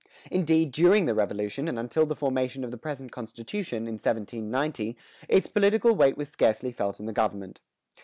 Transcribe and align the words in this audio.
Indeed, 0.31 0.71
during 0.71 1.05
the 1.05 1.13
revolution, 1.13 1.67
and 1.67 1.77
until 1.77 2.07
the 2.07 2.15
formation 2.15 2.63
of 2.63 2.71
the 2.71 2.77
present 2.79 3.11
constitution, 3.11 3.83
in 3.87 3.99
1790, 4.01 4.97
its 5.29 5.45
political 5.45 5.93
weight 5.93 6.17
was 6.17 6.27
scarcely 6.27 6.71
felt 6.71 6.99
in 6.99 7.05
the 7.05 7.13
government. 7.13 7.61